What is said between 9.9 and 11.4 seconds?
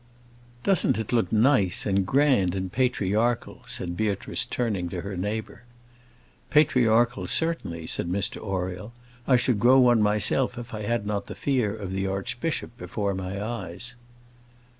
myself if I had not the